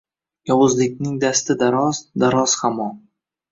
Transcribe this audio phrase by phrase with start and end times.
[0.51, 3.01] Yovuzlikning dasti daroz, daroz hamon.